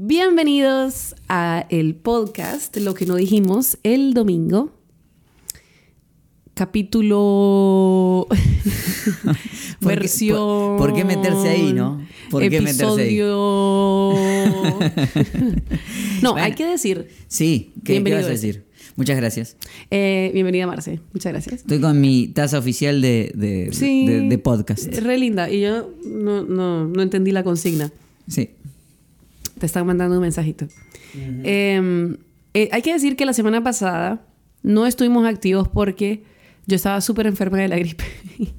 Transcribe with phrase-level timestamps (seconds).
[0.00, 4.72] Bienvenidos a el podcast Lo que no dijimos el domingo.
[6.54, 12.00] Capítulo ¿Por qué- versión por- por qué meterse ahí, no?
[12.30, 13.16] ¿Por qué meterse ahí?
[16.22, 16.44] no, Bueno.
[16.46, 17.08] hay que decir.
[17.26, 18.66] Sí, ¿qué, qué vas a decir?
[18.94, 19.56] Muchas gracias.
[19.90, 21.54] eh, bienvenida Marce, muchas gracias.
[21.62, 24.06] Estoy con mi taza oficial de, de, Sí.
[24.06, 24.94] de- de podcast.
[24.94, 25.50] Re linda.
[25.50, 27.90] Y yo no, no, no entendí la consigna.
[28.28, 28.50] Sí.
[29.58, 30.66] Te están mandando un mensajito.
[31.14, 32.16] Eh,
[32.54, 34.26] eh, hay que decir que la semana pasada
[34.62, 36.24] no estuvimos activos porque
[36.66, 38.04] yo estaba súper enferma de la gripe.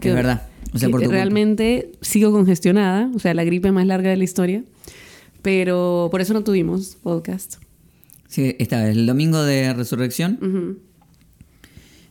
[0.00, 0.48] Es verdad.
[0.72, 1.16] O sea, que por tu culpa.
[1.18, 4.62] realmente sigo congestionada, o sea, la gripe más larga de la historia.
[5.42, 7.56] Pero por eso no tuvimos podcast.
[8.28, 10.78] Sí, esta vez, el domingo de resurrección,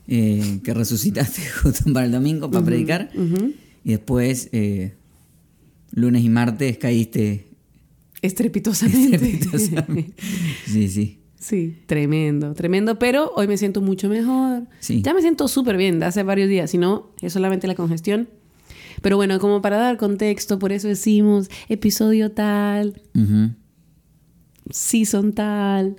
[0.08, 3.10] eh, que resucitaste justo para el domingo, para predicar.
[3.84, 4.94] Y después, eh,
[5.92, 7.47] lunes y martes, caíste.
[8.22, 9.16] Estrepitosamente.
[9.16, 10.14] estrepitosamente.
[10.66, 11.20] sí, sí.
[11.40, 14.64] Sí, tremendo, tremendo, pero hoy me siento mucho mejor.
[14.80, 15.04] Sí.
[15.04, 18.28] Ya me siento súper bien de hace varios días, si no, es solamente la congestión.
[19.02, 23.02] Pero bueno, como para dar contexto, por eso decimos episodio tal,
[24.72, 25.98] season tal,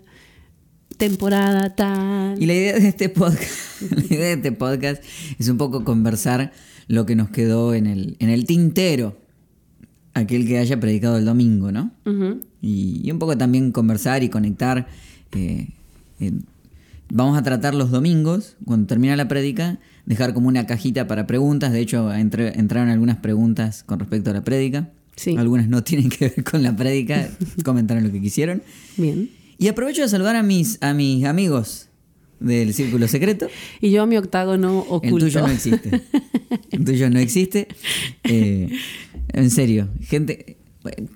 [0.96, 2.42] temporada tal.
[2.42, 5.02] Y la idea de este podcast, la idea de este podcast
[5.38, 6.52] es un poco conversar
[6.88, 9.16] lo que nos quedó en el, en el tintero,
[10.18, 11.90] aquel que haya predicado el domingo, ¿no?
[12.62, 14.86] Y, y un poco también conversar y conectar.
[15.32, 15.68] eh,
[16.20, 16.32] eh,
[17.10, 21.72] vamos a tratar los domingos, cuando termina la prédica, dejar como una cajita para preguntas.
[21.72, 24.90] De hecho, entre- entraron algunas preguntas con respecto a la prédica.
[25.16, 25.36] Sí.
[25.36, 27.28] Algunas no tienen que ver con la prédica,
[27.64, 28.62] comentaron lo que quisieron.
[28.96, 29.30] Bien.
[29.58, 31.87] Y aprovecho de saludar a mis, a mis amigos
[32.40, 33.48] del Círculo Secreto.
[33.80, 35.26] Y yo a mi octágono oculto.
[35.26, 36.02] El tuyo no existe.
[36.70, 37.68] El tuyo no existe.
[38.24, 38.68] Eh,
[39.32, 40.58] en serio, gente,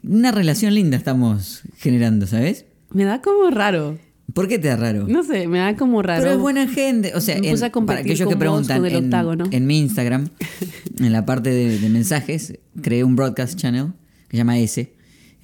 [0.02, 2.64] una relación linda estamos generando, ¿sabes?
[2.90, 3.98] Me da como raro.
[4.32, 5.06] ¿Por qué te da raro?
[5.08, 6.22] No sé, me da como raro.
[6.22, 7.12] Pero es buena gente.
[7.14, 9.44] O sea, en- para aquellos que preguntan en, octágono.
[9.50, 10.28] en mi Instagram,
[10.98, 13.88] en la parte de, de mensajes, creé un broadcast channel
[14.28, 14.80] que se llama S.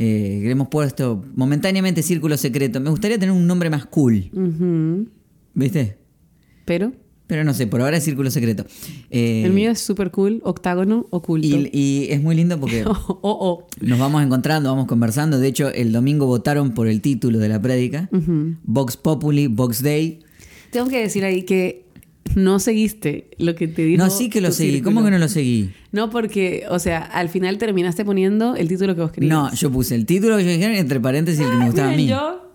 [0.01, 2.81] Eh, que le hemos puesto momentáneamente Círculo Secreto.
[2.81, 4.31] Me gustaría tener un nombre más cool.
[5.59, 5.99] ¿Viste?
[6.65, 6.93] Pero
[7.27, 8.65] Pero no sé, por ahora es Círculo Secreto.
[9.11, 11.47] Eh, el mío es súper cool, octágono oculto.
[11.47, 13.67] y, y es muy lindo porque oh, oh.
[13.81, 15.39] nos vamos encontrando, vamos conversando.
[15.39, 18.09] De hecho, el domingo votaron por el título de la prédica.
[18.63, 20.21] Vox Populi, Vox Day.
[20.71, 21.85] Tengo que decir ahí que
[22.35, 24.03] no seguiste lo que te dijo.
[24.05, 24.73] No, sí que lo seguí.
[24.73, 24.95] círculo.
[24.95, 25.71] ¿Cómo que no lo seguí?
[25.93, 29.33] No, porque, o sea, al final terminaste poniendo el título que vos querías.
[29.33, 31.93] No, yo puse el título que yo dijeron y entre paréntesis el que me gustaba
[31.93, 32.07] a mí.
[32.07, 32.48] Yo.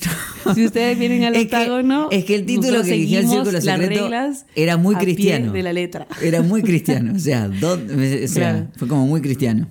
[0.54, 2.08] si ustedes vienen al Es que- octágono.
[2.10, 5.52] es que el título que al seguimos Círculo las Secreto reglas era muy cristiano.
[5.52, 6.06] de la letra.
[6.22, 7.12] Era muy cristiano.
[7.14, 8.66] O sea, do- o sea, Claro.
[8.76, 9.68] fue como muy cristiano.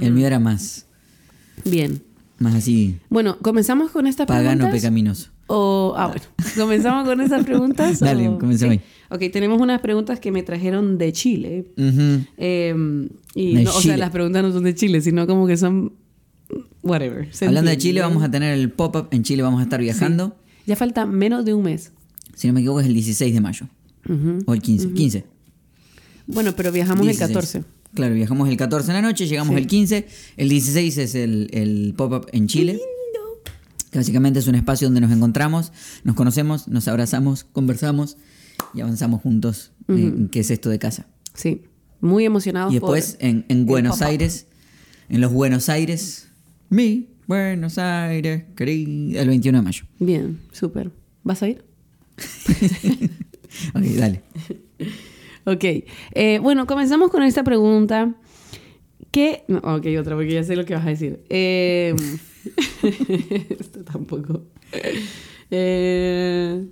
[0.00, 0.86] El mío era más,
[1.64, 2.02] Bien.
[2.38, 4.72] más así, Bueno, comenzamos con estas pagano, preguntas.
[4.80, 5.30] pecaminoso.
[5.48, 6.22] O, ah, bueno,
[6.56, 8.00] comenzamos con estas preguntas.
[8.00, 8.78] Dale, o- comencemos.
[9.10, 11.66] Ok, tenemos unas preguntas que me trajeron de Chile.
[11.76, 12.74] Eh,
[13.34, 13.96] y De no, o sea, Chile.
[13.98, 15.92] las preguntas no son de Chile, sino como que son.
[16.82, 17.28] Whatever.
[17.46, 17.78] Hablando de.
[17.78, 19.08] Chile, vamos a tener el pop-up.
[19.10, 20.36] En Chile vamos a estar viajando.
[20.66, 21.92] Ya falta menos de un mes.
[22.34, 23.66] Si no me equivoco, es el 16 de mayo.
[24.08, 24.38] Ujú.
[24.46, 24.92] O el 15.
[24.92, 25.24] 15.
[26.26, 27.20] Bueno, pero viajamos 16.
[27.30, 27.64] el 14.
[27.94, 29.60] Claro, viajamos el 14 en la noche, llegamos Sí.
[29.60, 30.06] el 15.
[30.36, 32.80] El 16 es el, el pop-up en Chile.
[33.90, 35.70] Que básicamente es un espacio donde nos encontramos,
[36.02, 38.16] nos conocemos, nos abrazamos, conversamos
[38.72, 41.06] y avanzamos juntos en qué es esto de casa.
[41.34, 41.62] Sí.
[42.00, 44.00] Muy emocionados Y después por en, en Buenos.
[44.00, 44.46] Aires,
[45.10, 46.28] en los Buenos Aires,
[46.72, 49.84] mi Buenos Aires, querida, el 21 de mayo.
[49.98, 50.90] Bien, súper.
[51.22, 51.64] ¿Vas a ir?
[53.74, 54.22] Ok, dale.
[55.44, 55.64] Ok.
[56.14, 58.14] Eh, bueno, comenzamos con esta pregunta.
[59.10, 59.44] ¿Qué?
[59.46, 61.22] No, ok, otra, porque ya sé lo que vas a decir.
[61.28, 61.94] Eh,
[63.60, 64.44] esto tampoco.
[65.50, 66.66] Eh,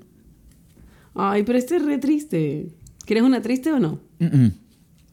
[1.14, 2.70] ay, pero este es re triste.
[3.04, 4.00] ¿Quieres una triste o no?
[4.18, 4.52] Mm, mm,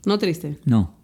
[0.05, 0.57] No triste.
[0.63, 0.95] No.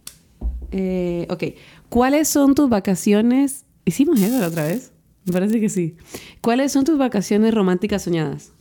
[0.72, 1.44] Eh, ok.
[1.90, 3.66] ¿Cuáles son tus vacaciones?
[3.86, 4.92] ¿Hicimos eso la otra vez?
[5.26, 5.96] Me parece que sí.
[6.42, 8.52] ¿Cuáles son tus vacaciones románticas soñadas?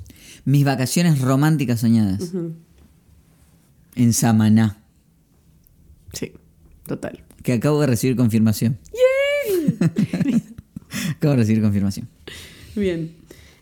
[0.45, 2.33] Mis vacaciones románticas soñadas.
[3.95, 4.79] En Samaná.
[6.13, 6.33] Sí,
[6.87, 7.23] total.
[7.43, 8.79] Que acabo de recibir confirmación.
[11.17, 12.09] acabo de recibir confirmación.
[12.75, 13.15] Bien.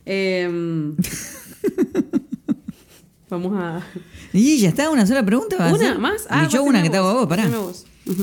[0.04, 0.96] Em,
[3.28, 3.82] vamos a.
[4.32, 5.56] Y ya está, una sola pregunta.
[5.58, 6.26] ¿vas a ¿Una más?
[6.30, 7.48] Y yo una que te hago a vos, pará.
[7.48, 7.86] vos.
[8.06, 8.14] No.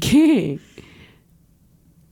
[0.00, 0.58] ¿Qué?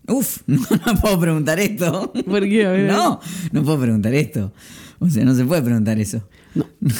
[0.08, 2.12] Uf, no, no puedo preguntar esto.
[2.12, 2.66] ¿Por qué?
[2.66, 3.20] A ver, No,
[3.52, 4.52] no puedo preguntar esto.
[4.98, 6.28] O sea, no se puede preguntar eso.
[6.54, 6.66] No.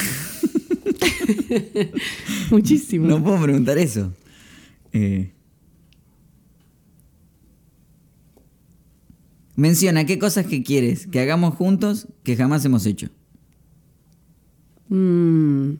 [2.51, 3.07] Muchísimo.
[3.07, 4.11] No puedo preguntar eso.
[4.93, 5.31] Eh,
[9.55, 13.09] menciona qué cosas que quieres que hagamos juntos que jamás hemos hecho.
[14.89, 14.95] Mm.
[14.95, 15.79] Mm.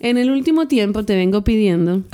[0.00, 2.04] En el último tiempo te vengo pidiendo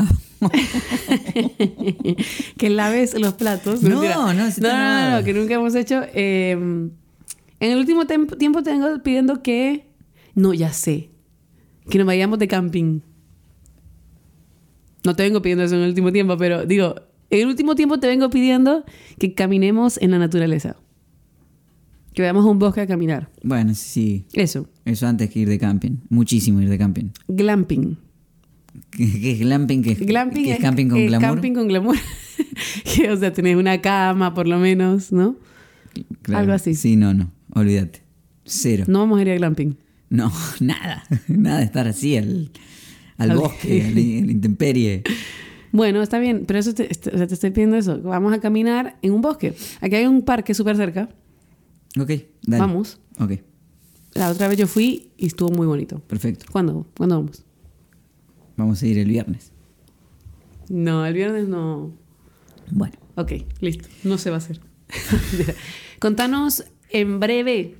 [2.56, 3.82] que laves los platos.
[3.82, 6.00] No, no, no, no, que nunca hemos hecho.
[6.14, 6.92] Eh, en
[7.60, 9.84] el último tiempo te vengo pidiendo que...
[10.34, 11.10] No, ya sé.
[11.90, 13.00] Que nos vayamos de camping.
[15.04, 16.94] No te vengo pidiendo eso en el último tiempo, pero digo,
[17.30, 18.84] el último tiempo te vengo pidiendo
[19.18, 20.76] que caminemos en la naturaleza.
[22.12, 23.28] Que vayamos a un bosque a caminar.
[23.42, 24.68] Bueno, sí, Eso.
[24.84, 25.96] eso antes que ir de camping.
[26.10, 27.06] Muchísimo ir de camping.
[27.26, 27.98] Glamping.
[28.90, 29.82] ¿Qué, es glamping?
[29.82, 31.28] ¿Qué es, Glamping qué es camping con eh, glamour?
[31.28, 31.96] Camping con glamour.
[32.84, 35.36] Que, o sea, tenés una cama por lo menos, ¿no?
[36.22, 36.40] Claro.
[36.40, 36.74] algo así.
[36.74, 37.32] Sí, no, no.
[37.52, 38.02] Olvídate.
[38.44, 38.84] Cero.
[38.86, 39.76] No vamos a ir a glamping.
[40.10, 41.04] No, nada.
[41.28, 42.50] Nada de estar así al,
[43.16, 44.00] al bosque, al, a la
[44.32, 45.02] intemperie.
[45.76, 48.00] Bueno, está bien, pero eso te, est- o sea, te estoy pidiendo eso.
[48.00, 49.54] Vamos a caminar en un bosque.
[49.80, 51.08] Aquí hay un parque súper cerca.
[52.00, 52.10] Ok,
[52.46, 52.60] dale.
[52.60, 53.00] Vamos.
[53.18, 53.32] Ok,
[54.14, 55.98] La otra vez yo fui y estuvo muy bonito.
[55.98, 56.46] perfecto.
[56.52, 56.86] ¿Cuándo?
[56.96, 57.44] ¿Cuándo vamos?
[58.56, 59.50] Vamos a ir el viernes.
[60.68, 61.90] No, el viernes no.
[62.70, 62.94] Bueno.
[63.16, 63.88] Ok, listo.
[64.04, 64.60] No se va a hacer.
[65.98, 67.74] Contanos en breve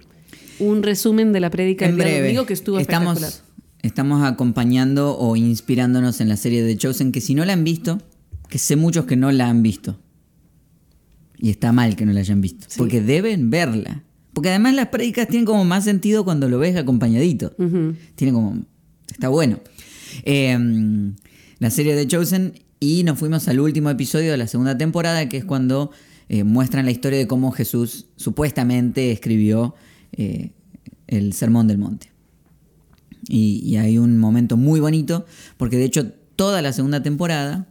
[0.59, 3.43] un resumen de la prédica En breve, domingo que estuvo estamos.
[3.87, 8.01] Estamos acompañando o inspirándonos en la serie de Chosen, que si no la han visto,
[8.49, 9.99] que sé muchos que no la han visto.
[11.39, 12.79] Y está mal que no la hayan visto, Sí.
[12.79, 14.03] porque deben verla.
[14.33, 17.55] Porque además las prédicas tienen como más sentido cuando lo ves acompañadito.
[18.15, 18.65] Tiene como...
[19.11, 19.61] Está bueno.
[20.25, 20.59] Eh,
[21.59, 25.37] la serie de Chosen y nos fuimos al último episodio de la segunda temporada, que
[25.37, 25.91] es cuando
[26.29, 29.75] eh, muestran la historia de cómo Jesús supuestamente escribió
[30.13, 30.51] eh,
[31.07, 32.11] el Sermón del Monte.
[33.29, 35.27] Y, y hay un momento muy bonito,
[35.57, 37.69] porque de hecho toda la segunda temporada,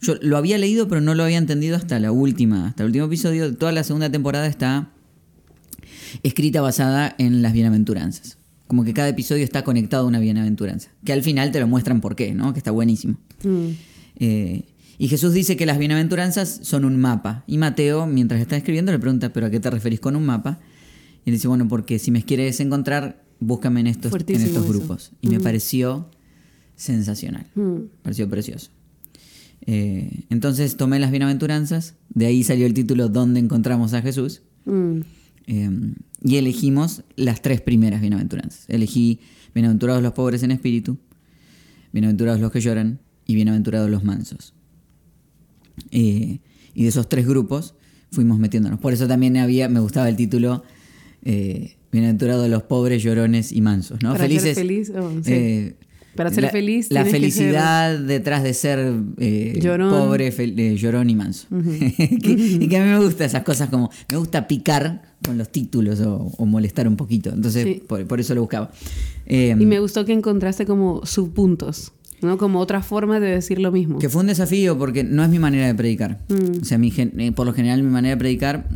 [0.00, 3.06] yo lo había leído pero no lo había entendido hasta la última, hasta el último
[3.06, 4.90] episodio, toda la segunda temporada está
[6.22, 8.38] escrita basada en las bienaventuranzas.
[8.66, 10.90] Como que cada episodio está conectado a una bienaventuranza.
[11.04, 12.52] Que al final te lo muestran por qué, ¿no?
[12.52, 13.16] Que está buenísimo.
[13.44, 13.68] Mm.
[14.18, 14.62] Eh,
[14.98, 17.44] y Jesús dice que las bienaventuranzas son un mapa.
[17.46, 20.58] Y Mateo, mientras está escribiendo, le pregunta, ¿pero a qué te referís con un mapa?
[21.24, 24.68] Y él dice, bueno, porque si me quieres encontrar, búscame en estos, en estos eso.
[24.68, 25.12] grupos.
[25.20, 26.10] Y me pareció
[26.76, 27.46] sensacional.
[27.54, 27.76] Mm.
[28.02, 28.70] Pareció precioso.
[29.66, 34.42] Eh, entonces tomé las bienaventuranzas, de ahí salió el título ¿Dónde encontramos a Jesús?
[34.64, 35.00] Mm.
[35.46, 35.70] Eh,
[36.22, 38.64] y elegimos las tres primeras bienaventuranzas.
[38.68, 39.20] Elegí
[39.54, 40.98] bienaventurados los pobres en espíritu,
[41.92, 44.54] bienaventurados los que lloran y bienaventurados los mansos.
[45.90, 46.40] Eh,
[46.74, 47.74] y de esos tres grupos
[48.10, 48.78] fuimos metiéndonos.
[48.80, 50.62] Por eso también había, me gustaba el título
[51.24, 54.02] eh, Bienaventurados los pobres, llorones y mansos.
[54.02, 54.12] ¿no?
[54.12, 54.54] Para ser Felices.
[54.54, 55.32] feliz, oh, sí.
[55.32, 55.76] eh,
[56.14, 59.90] Para ser la, feliz La ser- felicidad detrás de ser eh, Llorón.
[59.90, 61.46] pobre, fel- eh, llorón y manso.
[62.22, 65.48] Que- y que a mí me gusta esas cosas como, me gusta picar con los
[65.50, 67.30] títulos o, o molestar un poquito.
[67.30, 67.82] Entonces, Sí.
[67.86, 68.70] por, por eso lo buscaba.
[69.28, 71.92] Y me gustó que encontraste como subpuntos,
[72.22, 72.38] ¿no?
[72.38, 73.98] Como otra forma de decir lo mismo.
[73.98, 76.20] que fue un desafío porque no es mi manera de predicar.
[76.28, 76.62] Mm.
[76.62, 76.90] O sea, mi
[77.34, 78.68] por lo general mi manera de predicar,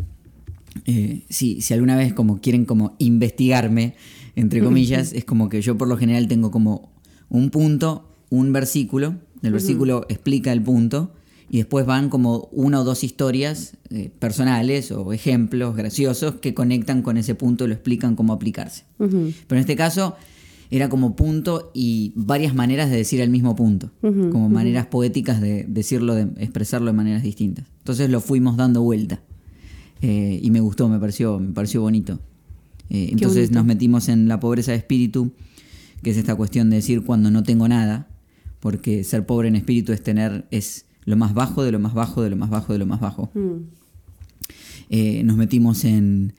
[0.84, 3.94] eh, si, si alguna vez como quieren como investigarme,
[4.36, 6.92] entre comillas, es como que yo por lo general tengo como
[7.28, 11.12] un punto, un versículo, el versículo explica el punto
[11.50, 17.02] y después van como una o dos historias eh, personales o ejemplos graciosos que conectan
[17.02, 18.84] con ese punto y lo explican cómo aplicarse.
[18.98, 19.12] Pero
[19.50, 20.16] en este caso
[20.70, 25.64] era como punto y varias maneras de decir el mismo punto, como maneras poéticas de
[25.64, 27.66] decirlo, de expresarlo de maneras distintas.
[27.78, 29.20] Entonces lo fuimos dando vuelta
[30.02, 32.18] Eh, y me gustó, me pareció, me pareció bonito.
[32.88, 33.54] Eh, entonces bonito.
[33.54, 35.32] nos metimos en la pobreza de espíritu,
[36.02, 38.08] que es esta cuestión de decir cuando no tengo nada,
[38.60, 42.22] porque ser pobre en espíritu es tener es lo más bajo de lo más bajo
[42.22, 43.30] de lo más bajo de lo más bajo.
[43.34, 43.64] Mm.
[44.90, 46.32] Eh, nos metimos en,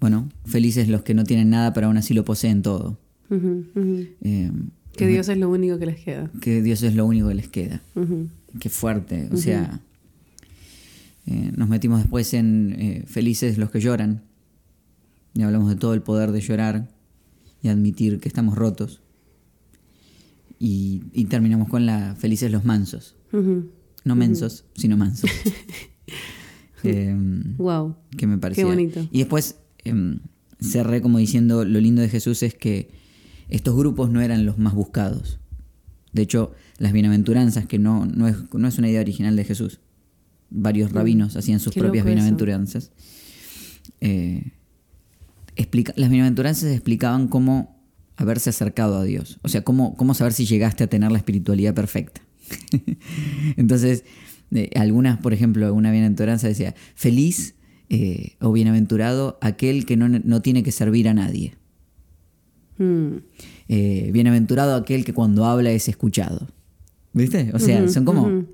[0.00, 2.98] bueno, felices los que no tienen nada, pero aún así lo poseen todo.
[4.96, 6.30] Que Dios es lo único que les queda.
[6.40, 7.82] que Dios es lo único que les queda.
[8.58, 9.28] Qué fuerte.
[9.32, 9.80] O sea,
[11.26, 14.24] eh, nos metimos después en eh, felices los que lloran.
[15.34, 16.88] Y hablamos de todo el poder de llorar
[17.62, 19.02] y admitir que estamos rotos.
[20.58, 23.16] Y, y terminamos con la felices los mansos.
[24.04, 25.30] No mensos, sino mansos.
[26.84, 27.16] Eh,
[27.58, 27.94] Wow.
[28.16, 28.66] que me parecía.
[28.66, 29.06] bonito.
[29.12, 30.18] Y después em,
[30.60, 32.90] cerré como diciendo, lo lindo de Jesús es que
[33.48, 35.38] estos grupos no eran los más buscados.
[36.12, 39.78] De hecho, las bienaventuranzas, que no, no, es, no es una idea original de Jesús.
[40.54, 42.92] Varios rabinos hacían sus Qué propias bienaventuranzas.
[44.00, 44.52] Eh,
[45.56, 47.80] explica- las bienaventuranzas explicaban cómo
[48.16, 49.38] haberse acercado a Dios.
[49.42, 52.20] O sea, cómo, cómo saber si llegaste a tener la espiritualidad perfecta.
[53.56, 54.04] Entonces,
[54.50, 57.54] eh, algunas, por ejemplo, una bienaventuranza decía, feliz
[57.88, 61.54] eh, o bienaventurado aquel que no, no tiene que servir a nadie.
[62.78, 63.16] Mm.
[63.68, 66.48] Eh, bienaventurado aquel que cuando habla es escuchado.
[67.14, 67.50] ¿Viste?
[67.54, 68.44] O sea, son como.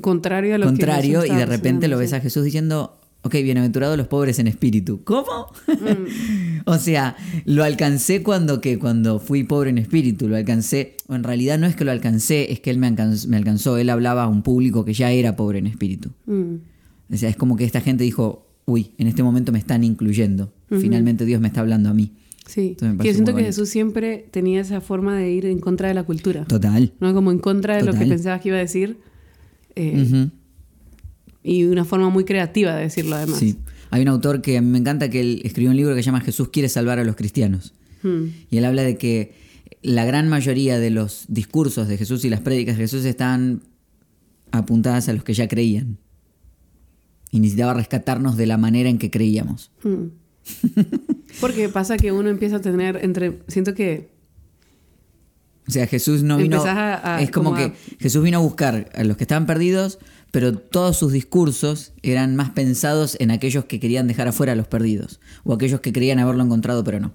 [0.00, 3.96] Contrario a lo contrario que y de repente lo ves a Jesús diciendo, ok, bienaventurados
[3.96, 5.02] los pobres en espíritu.
[5.04, 5.52] ¿Cómo?
[5.66, 6.60] Mm.
[6.66, 11.22] o sea, lo alcancé cuando que cuando fui pobre en espíritu, lo alcancé, o en
[11.22, 14.24] realidad no es que lo alcancé, es que él me alcanzó, me alcanzó, él hablaba
[14.24, 16.10] a un público que ya era pobre en espíritu.
[16.26, 20.52] O sea, es como que esta gente dijo, uy, en este momento me están incluyendo,
[20.68, 22.12] finalmente Dios me está hablando a mí.
[22.46, 23.44] Sí, yo siento que.
[23.44, 26.46] Jesús siempre tenía esa forma de ir en contra de la cultura.
[26.46, 26.92] Total.
[26.98, 27.12] ¿no?
[27.12, 28.96] Como en contra de lo que pensabas que iba a decir.
[29.78, 30.28] Eh.
[31.42, 33.38] Y una forma muy creativa de decirlo además.
[33.38, 33.56] Sí.
[33.90, 36.06] Hay un autor que a mí me encanta que él escribió un libro que se
[36.06, 37.74] llama Jesús quiere salvar a los cristianos.
[38.02, 38.24] Mm.
[38.50, 39.32] Y él habla de que
[39.82, 43.62] la gran mayoría de los discursos de Jesús y las prédicas de Jesús están
[44.50, 45.98] apuntadas a los que ya creían.
[47.30, 49.70] Y necesitaba rescatarnos de la manera en que creíamos.
[49.84, 50.06] Mm.
[51.40, 53.40] Porque pasa que uno empieza a tener entre...
[53.48, 54.17] Siento que...
[55.68, 56.62] O sea, Jesús no vino...
[56.64, 59.98] A- a- es como, como que Jesús vino a buscar a los que estaban perdidos,
[60.30, 64.66] pero todos sus discursos eran más pensados en aquellos que querían dejar afuera a los
[64.66, 65.20] perdidos.
[65.44, 67.12] O aquellos que creían haberlo encontrado, pero no.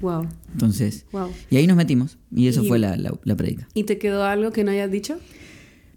[0.00, 0.28] Wow.
[0.52, 1.04] Entonces...
[1.12, 1.30] Wow.
[1.50, 2.18] Y ahí nos metimos.
[2.34, 3.66] Y eso Y- fue la, la, la prédica.
[3.74, 5.18] ¿Y te quedó algo que no hayas dicho?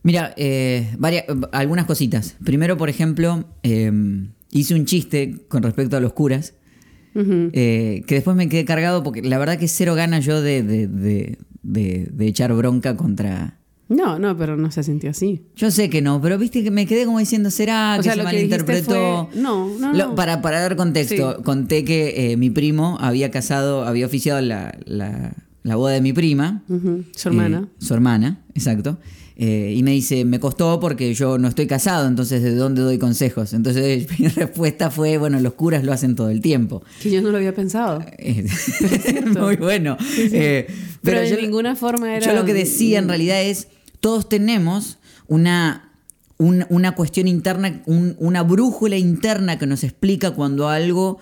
[0.04, 2.36] Mira, eh, varias, algunas cositas.
[2.44, 3.92] Primero, por ejemplo, eh,
[4.50, 6.56] hice un chiste con respecto a los curas,
[7.14, 10.88] eh, que después me quedé cargado porque la verdad que cero ganas yo de, de,
[10.88, 13.58] de- de- de echar bronca contra...
[13.90, 15.42] No, no, pero no se sintió así.
[15.56, 18.14] Yo sé que no, pero viste que me quedé como diciendo, ¿será O que sea,
[18.14, 19.28] se lo que dijiste malinterpretó?
[19.32, 20.16] fue- no, no, Lo- no.
[20.16, 21.44] para, para dar contexto, Sí.
[21.44, 26.14] conté que eh, mi primo había casado, había oficiado la, la- la boda de mi
[26.14, 26.64] prima.
[27.16, 27.68] Su hermana.
[27.70, 28.98] Eh, su hermana, exacto.
[29.38, 32.98] Eh, y me dice, me costó porque yo no estoy casado, entonces ¿de dónde doy
[33.00, 33.54] consejos?
[33.54, 36.84] Entonces mi respuesta fue, bueno, los curas lo hacen todo el tiempo.
[37.02, 38.04] que yo no lo había pensado.
[39.40, 39.98] Muy bueno.
[40.18, 40.68] Eh,
[41.02, 42.26] Pero, de yo, ninguna forma era...
[42.26, 43.68] yo lo que decía en realidad es,
[44.00, 45.92] todos tenemos una,
[46.38, 51.20] un- una cuestión interna, un- una brújula interna que nos explica cuando algo,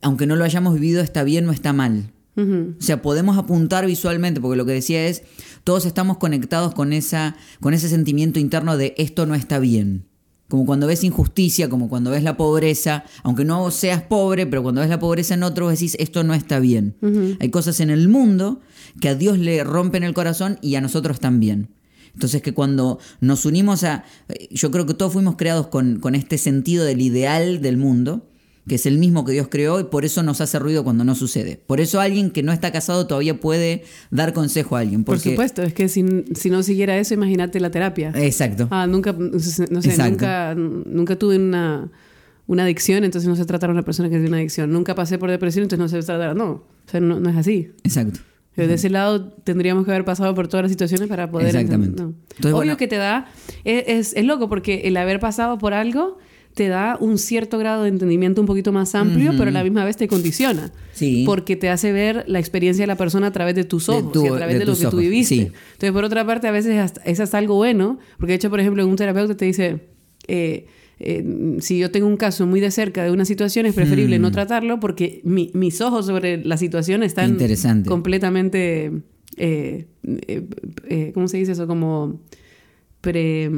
[0.00, 2.10] aunque no lo hayamos vivido, está bien o está mal.
[2.34, 5.22] O sea, podemos apuntar visualmente, porque lo que decía es,
[5.64, 10.06] todos estamos conectados con, esa, con ese sentimiento interno de esto no está bien.
[10.48, 14.80] Como cuando ves injusticia, como cuando ves la pobreza, aunque no seas pobre, pero cuando
[14.80, 16.96] ves la pobreza en otro, decís, esto no está bien.
[17.40, 18.60] Hay cosas en el mundo
[19.00, 21.70] que a Dios le rompen el corazón y a nosotros también.
[22.12, 24.04] Entonces que cuando nos unimos a...
[24.50, 28.28] Yo creo que todos fuimos creados con, con este sentido del ideal del mundo,
[28.68, 31.14] que es el mismo que Dios creó y por eso nos hace ruido cuando no
[31.14, 31.60] sucede.
[31.66, 35.02] Por eso alguien que no está casado todavía puede dar consejo a alguien.
[35.04, 36.04] Por Porque, supuesto, es que si,
[36.34, 38.12] si no siguiera eso, imagínate la terapia.
[38.14, 38.68] Exacto.
[38.70, 40.10] Ah, nunca, no sé, Exacto.
[40.10, 41.90] nunca, nunca tuve una,
[42.46, 44.70] una adicción, entonces no sé tratar a una persona que tiene una adicción.
[44.72, 46.36] Nunca pasé por depresión, entonces no sé tratar.
[46.36, 47.72] No, o sea, no, no es así.
[47.82, 48.20] Exacto.
[48.54, 51.48] Desde ese lado tendríamos que haber pasado por todas las situaciones para poder...
[51.48, 52.02] Exactamente.
[52.02, 52.08] no.
[52.08, 52.76] Entonces, Obvio bueno.
[52.76, 53.26] que te da...
[53.64, 56.18] Es, es, es loco porque el haber pasado por algo
[56.54, 59.84] te da un cierto grado de entendimiento un poquito más amplio, pero a la misma
[59.86, 60.70] vez te condiciona.
[60.92, 61.22] Sí.
[61.24, 64.12] Porque te hace ver la experiencia de la persona a través de tus De ojos
[64.12, 65.34] tu- y a través de de, lo que tú viviste.
[65.34, 65.40] sí.
[65.40, 68.60] Entonces, por otra parte, a veces hasta- es hasta algo bueno, porque de hecho, por
[68.60, 69.80] ejemplo, un terapeuta te dice,
[70.28, 70.66] eh,
[71.00, 74.30] eh, si yo tengo un caso muy de cerca de una situación, es preferible no
[74.30, 77.88] tratarlo porque mi- mis ojos sobre la situación están Interesante.
[77.88, 78.92] completamente,
[79.38, 79.86] eh,
[81.14, 81.66] ¿cómo se dice eso?
[81.66, 82.20] Como
[83.00, 83.50] pre...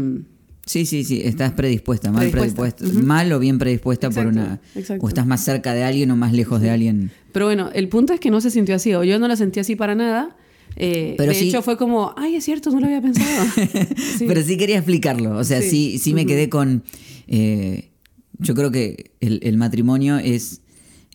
[0.67, 2.79] Sí, sí, sí, estás predispuesta, mal Predispuesta.
[2.79, 4.61] predispuesta, mal o bien predispuesta por una...
[4.75, 5.05] exacto.
[5.05, 7.11] O estás más cerca de alguien o más lejos de alguien.
[7.33, 9.61] Pero bueno, el punto es que no se sintió así, o yo no la sentí
[9.61, 10.37] así para nada.
[10.77, 13.29] Eh, Pero de sí- hecho, fue como, ay, es cierto, no lo había pensado.
[14.19, 14.25] Sí.
[14.27, 15.37] Pero sí quería explicarlo.
[15.37, 15.99] O sea, sí, Sí.
[15.99, 16.83] sí, me quedé con.
[17.29, 17.91] eh,
[18.39, 20.63] yo creo que el, el matrimonio es.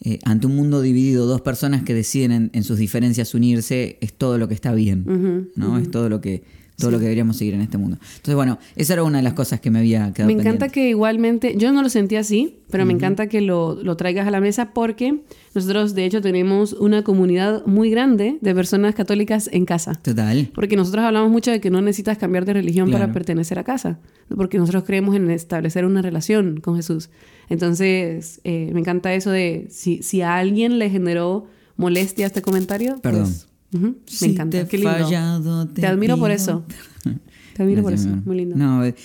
[0.01, 4.13] eh, ante un mundo dividido, dos personas que deciden en, en sus diferencias unirse, es
[4.13, 5.49] todo lo que está bien.
[5.55, 5.77] ¿no?
[5.79, 6.43] Es todo lo que.
[6.79, 7.97] Todo lo que deberíamos seguir en este mundo.
[8.01, 10.71] Entonces, bueno, esa era una de las cosas que me había quedado Me encanta pendiente.
[10.73, 14.31] que igualmente, yo no lo sentí así, pero me encanta que lo, lo traigas a
[14.31, 15.21] la mesa porque
[15.55, 19.95] nosotros de hecho tenemos una comunidad muy grande de personas católicas en casa.
[20.01, 20.49] Total.
[20.53, 23.03] Porque nosotros hablamos mucho de que no necesitas cambiar de religión Claro.
[23.03, 23.99] para pertenecer a casa,
[24.35, 27.09] porque nosotros creemos en establecer una relación con Jesús.
[27.49, 31.45] Entonces, eh, me encanta eso de si, si a alguien le generó
[31.75, 33.23] molestia este comentario, Perdón.
[33.23, 34.63] pues, Me encanta.
[34.63, 34.91] te Qué lindo.
[34.91, 36.65] fallado, te, admiro por eso.
[37.55, 38.07] Te admiro por eso.
[38.25, 38.55] Muy lindo.
[38.55, 38.95] No, eh,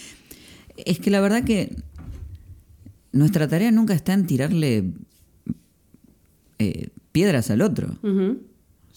[0.77, 1.75] es que la verdad que
[3.13, 4.93] nuestra tarea nunca está en tirarle
[6.59, 7.99] eh, piedras al otro.
[8.03, 8.39] Ujú,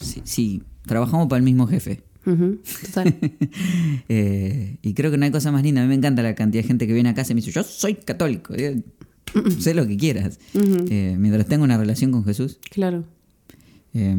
[0.00, 2.02] Si, si trabajamos para el mismo jefe.
[2.26, 3.14] ujú, Total.
[4.10, 5.80] Eh, y creo que no hay cosa más linda.
[5.82, 7.50] A mí me encanta la cantidad de gente que viene a casa y me dice,
[7.52, 8.54] yo soy católico.
[9.58, 10.38] Sé lo que quieras.
[10.54, 12.58] Eh, mientras tenga una relación con Jesús.
[12.70, 13.04] Claro.
[13.94, 14.16] Eh,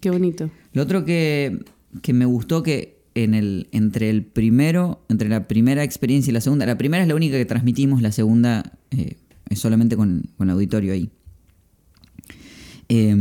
[0.00, 0.50] Qué bonito.
[0.72, 1.64] lo otro que,
[2.02, 6.40] que me gustó que en el, entre el primero, entre la primera experiencia y la
[6.40, 9.16] segunda, la primera es la única que transmitimos, la segunda eh,
[9.48, 11.10] es solamente con, con auditorio ahí.
[12.88, 13.14] Eh,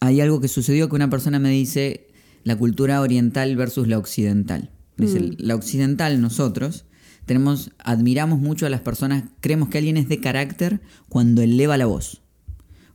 [0.00, 2.08] hay algo que sucedió que una persona me dice
[2.44, 4.70] la cultura oriental versus la occidental.
[4.96, 6.84] Dice, la occidental nosotros
[7.24, 11.86] tenemos, admiramos mucho a las personas, creemos que alguien es de carácter cuando eleva la
[11.86, 12.22] voz,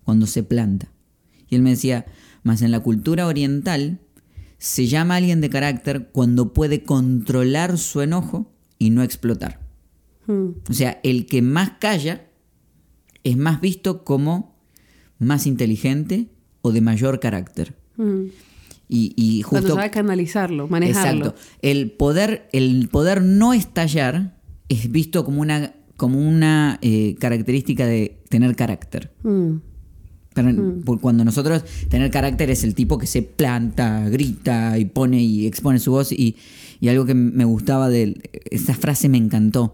[0.04, 0.92] cuando se planta.
[1.50, 2.06] Y él me decía,
[2.44, 4.00] más en la cultura oriental
[4.58, 9.60] se llama a alguien de carácter cuando puede controlar su enojo y no explotar.
[10.26, 12.28] Mm, O sea, el que más calla
[13.24, 14.56] es más visto como
[15.20, 16.30] más inteligente
[16.62, 17.76] o de mayor carácter.
[17.98, 18.26] mm.
[18.90, 19.76] Y, y Cuando justo...
[19.82, 21.26] sabe canalizarlo, manejarlo.
[21.26, 21.42] Exacto.
[21.62, 24.40] El poder, el poder no estallar
[24.70, 29.14] es visto como una, como una eh, característica de tener carácter.
[29.24, 29.56] Mm,
[30.46, 35.22] Pero por- cuando nosotros tener carácter es el tipo que se planta, grita y pone
[35.24, 36.12] y expone su voz.
[36.12, 36.36] Y,
[36.80, 38.16] y algo que me gustaba de
[38.52, 39.74] esa frase me encantó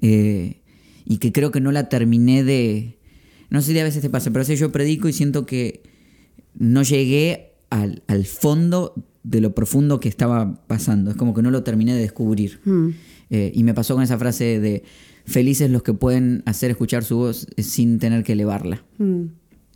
[0.00, 0.56] eh,
[1.04, 2.98] y que creo que no la terminé de
[3.50, 5.82] no sé si a veces te pasa pero a veces yo predico y siento que
[6.58, 11.10] no llegué al, al fondo de lo profundo que estaba pasando.
[11.10, 12.60] Es como que no lo terminé de descubrir.
[12.64, 12.88] Mm.
[13.30, 14.82] Eh, y me pasó con esa frase de
[15.24, 19.22] felices los que pueden hacer escuchar su voz sin tener que elevarla Mm.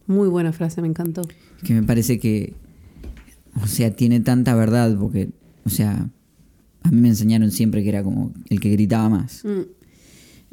[0.09, 1.23] Muy buena frase, me encantó.
[1.63, 2.55] que me parece que,
[3.63, 5.31] o sea, tiene tanta verdad, porque,
[5.65, 6.11] o sea,
[6.83, 9.45] a mí me enseñaron siempre que era como el que gritaba más.
[9.45, 9.79] Mm,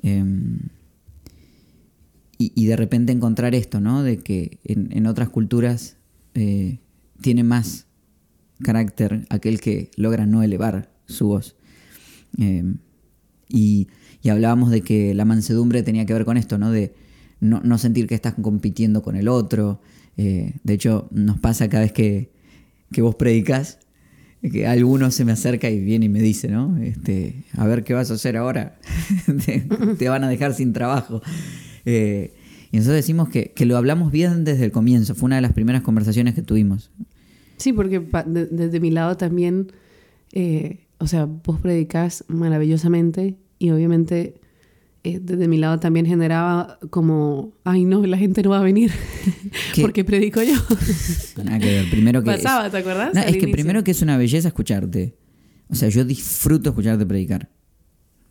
[0.03, 0.59] Em,
[2.37, 4.03] y, y de repente encontrar esto, ¿no?
[4.03, 5.97] De que en, en otras culturas
[6.35, 6.79] eh,
[7.21, 7.87] tiene más
[8.61, 11.55] carácter aquel que logra no elevar su voz.
[12.37, 12.77] Em,
[13.47, 13.87] y,
[14.21, 16.71] y hablábamos de que la mansedumbre tenía que ver con esto, ¿no?
[16.71, 16.93] De
[17.39, 19.81] no, no sentir que estás compitiendo con el otro.
[20.17, 22.31] Eh, de hecho, nos pasa cada vez que,
[22.91, 23.79] que vos predicas,
[24.41, 26.77] que alguno se me acerca y viene y me dice, ¿no?
[26.77, 28.77] Este, a ver qué vas a hacer ahora.
[29.97, 31.21] te, van a dejar sin trabajo.
[31.85, 32.33] Eh,
[32.71, 35.15] y nosotros decimos que, que lo hablamos bien desde el comienzo.
[35.15, 36.91] Fue una de las primeras conversaciones que tuvimos.
[37.57, 39.71] Sí, porque de- desde mi lado también,
[40.33, 44.35] eh, o sea, vos predicás maravillosamente y obviamente
[45.05, 48.91] eh, desde mi lado también generaba como, ay no, la gente no va a venir
[49.81, 50.55] porque predico yo.
[51.43, 51.89] Nada que ver.
[51.89, 53.13] Primero que Pasaba, es- ¿te acuerdas?
[53.13, 53.51] No, es que inicio.
[53.53, 55.15] primero que es una belleza escucharte.
[55.69, 57.49] O sea, yo disfruto escucharte predicar.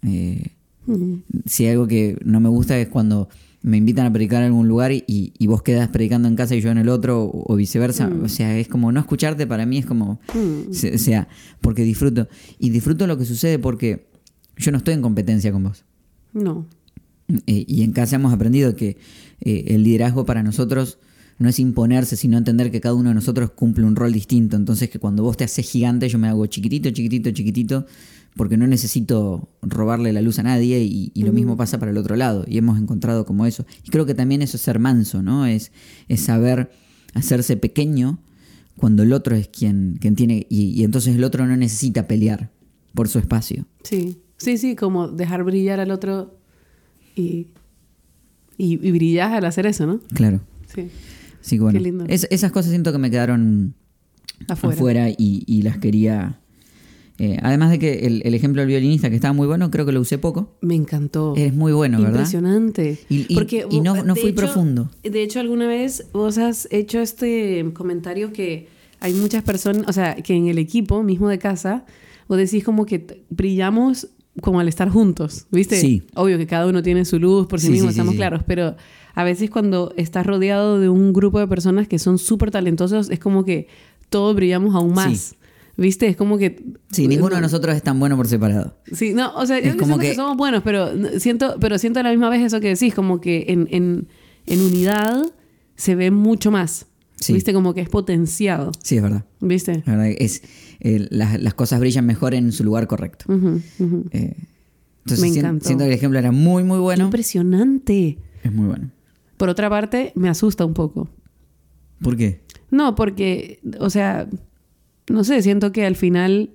[0.03, 0.43] Eh,
[0.87, 1.15] Mm,
[1.47, 3.31] si hay algo que no me gusta es cuando
[3.63, 6.61] me invitan a predicar en algún lugar y, y vos quedas predicando en casa y
[6.61, 8.11] yo en el otro o, o viceversa.
[8.23, 10.21] O sea, es como no escucharte para mí es como...
[10.35, 11.27] mm, se- O sea,
[11.63, 12.29] porque disfruto.
[12.59, 14.11] Y disfruto lo que sucede porque
[14.59, 15.87] yo no estoy en competencia con vos.
[16.35, 16.67] No.
[17.47, 18.99] Eh, y en casa hemos aprendido que
[19.41, 20.99] eh, el liderazgo para nosotros
[21.39, 24.57] no es imponerse, sino entender que cada uno de nosotros cumple un rol distinto.
[24.57, 27.87] Entonces que cuando vos te haces gigante, yo me hago chiquitito, chiquitito, chiquitito,
[28.37, 31.97] porque no necesito robarle la luz a nadie y, y lo mismo pasa para el
[31.97, 32.45] otro lado.
[32.47, 33.65] Y hemos encontrado como eso.
[33.85, 35.47] Y creo que también eso es ser manso, ¿no?
[35.47, 35.73] Es,
[36.09, 36.71] es saber
[37.15, 38.21] hacerse pequeño
[38.77, 40.47] cuando el otro es quien, quien tiene...
[40.51, 42.51] Y, y entonces el otro no necesita pelear
[42.93, 43.67] por su espacio.
[43.85, 46.37] Sí, sí, sí, como dejar brillar al otro
[47.17, 47.47] y,
[48.59, 50.01] y, y brillar al hacer eso, ¿no?
[50.15, 50.41] Claro.
[51.41, 52.05] Sí, que bueno, Qué lindo.
[52.09, 53.75] es- esas cosas siento que me quedaron
[54.49, 54.75] afuera.
[54.77, 56.41] afuera, y, y las quería.
[57.19, 59.93] eh, además de que el, el ejemplo del violinista, que estaba muy bueno, creo que
[59.93, 60.57] lo usé poco.
[60.63, 61.35] Me encantó.
[61.37, 62.13] Es muy bueno, ¿verdad?
[62.15, 62.99] Impresionante.
[63.09, 64.91] Y- y- Porque, y no- no fui hecho- profundo.
[65.03, 68.69] De hecho, alguna vez vos has hecho este comentario que
[69.01, 71.85] hay muchas personas, o sea, que en el equipo mismo de casa,
[72.27, 74.09] vos decís como que brillamos
[74.41, 75.77] como al estar juntos, ¿viste?
[75.81, 76.03] Sí.
[76.15, 78.77] Obvio que cada uno tiene su luz por sí, Sí, mismo, sí, estamos claros, pero
[79.15, 83.19] a veces cuando estás rodeado de un grupo de personas que son súper talentosos, es
[83.21, 83.69] como que
[84.09, 85.37] todos brillamos aún más.
[85.77, 86.07] ¿Viste?
[86.07, 86.63] Es como que...
[86.93, 88.77] Sí, ninguno de nosotros es tan bueno por separado.
[88.93, 90.09] Sí, no, o sea, yo Es como siento que...
[90.11, 93.21] que- somos buenos, pero siento, pero siento a la misma vez eso que decís, como
[93.21, 94.07] que en, en,
[94.47, 95.25] en unidad
[95.75, 96.87] se ve mucho más.
[97.17, 97.33] Sí.
[97.33, 97.53] ¿Viste?
[97.55, 98.73] Como que es potenciado.
[98.83, 99.25] Sí, es verdad.
[99.41, 99.83] ¿Viste?
[99.87, 100.43] La verdad que es,
[100.81, 103.25] eh, las, las cosas brillan mejor en su lugar correcto.
[104.11, 104.37] Eh,
[105.05, 105.67] entonces Me encantó.
[105.67, 107.05] siento que el ejemplo era muy, muy bueno.
[107.05, 108.19] Impresionante.
[108.43, 108.91] Es muy bueno.
[109.37, 111.09] Por otra parte, me asusta un poco.
[112.03, 112.41] ¿Por qué?
[112.71, 114.29] No, porque, o sea,
[115.09, 116.51] no sé, siento que al final,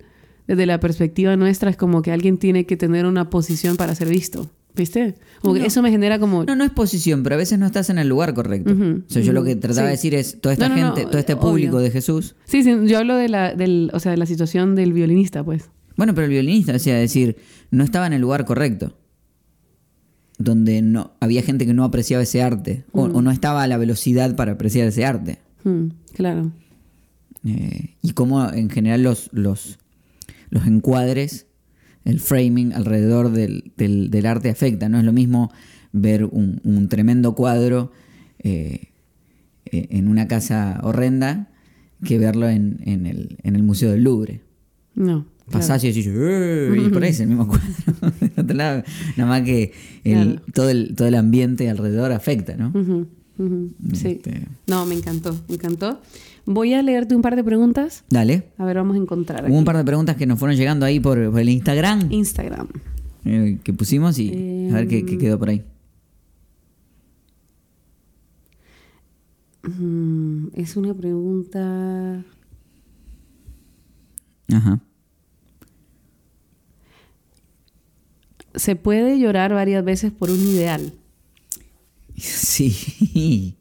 [0.46, 4.08] desde la perspectiva nuestra, es como que alguien tiene que tener una posición para ser
[4.08, 4.50] visto.
[4.74, 5.16] ¿Viste?
[5.42, 6.44] Como que eso me genera como...
[6.44, 8.72] No, no es posición, pero a veces no estás en el lugar correcto.
[8.72, 11.10] O sea, yo lo que trataba de decir es, toda esta No, no, no, gente,
[11.10, 11.42] todo este obvio.
[11.42, 14.74] público de Jesús, Sí, sí, yo hablo de la, del, o sea, de la situación
[14.76, 15.70] del violinista, pues.
[15.96, 17.36] bueno, pero el violinista, o sea, decir,
[17.70, 18.96] no estaba en el lugar correcto.
[20.38, 23.76] Donde no había gente que no apreciaba ese arte, o, o no estaba a la
[23.76, 25.38] velocidad para apreciar ese arte.
[25.64, 26.50] Mm, claro.
[27.44, 29.78] Eh, y cómo en general los, los,
[30.48, 31.46] los encuadres,
[32.04, 34.88] el framing alrededor del, del- del arte afecta.
[34.88, 35.52] No es lo mismo
[35.92, 37.92] ver un, un tremendo cuadro
[38.38, 38.88] eh,
[39.66, 41.48] eh, en una casa horrenda
[42.04, 44.40] que verlo en, en el, en el Museo del Louvre.
[44.94, 45.04] No.
[45.04, 45.26] claro.
[45.50, 47.66] Pasás y decís, "Eh", y por ahí es el mismo cuadro.
[48.54, 48.84] Nada
[49.18, 49.72] más que
[50.04, 50.42] el- Claro.
[50.54, 52.72] todo, el, todo el ambiente alrededor afecta, ¿no?
[53.94, 54.08] Sí.
[54.08, 56.00] Este, No, me encantó, me encantó.
[56.46, 58.04] Voy a leerte un par de preguntas.
[58.10, 58.48] Dale.
[58.58, 61.00] A ver, vamos a encontrar Hubo un par de preguntas que nos fueron llegando ahí
[61.00, 62.10] por, por el Instagram.
[62.12, 62.68] Instagram.
[63.24, 65.62] eh, que pusimos y a ver qué, qué quedó por ahí.
[69.62, 72.24] Mm, es una pregunta...
[74.52, 74.80] Ajá.
[78.54, 80.92] ¿Se puede llorar varias veces por un ideal?
[82.20, 83.56] Sí.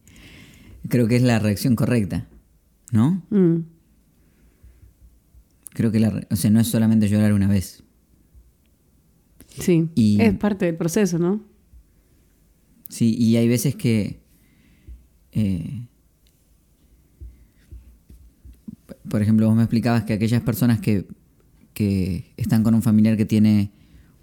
[0.87, 2.27] Creo que es la reacción correcta.
[2.91, 3.23] ¿No?
[3.29, 3.57] Mm,
[5.73, 7.83] Creo que la, o sea, no es solamente llorar una vez.
[9.47, 11.43] sí, Y- es parte del proceso, ¿no?
[12.89, 14.19] Sí, y hay veces que.
[15.31, 15.85] eh,
[19.09, 21.07] por ejemplo, vos me explicabas que aquellas personas que,
[21.73, 23.71] que están con un familiar que tiene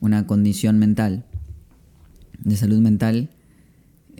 [0.00, 1.24] una condición mental,
[2.38, 3.30] de salud mental,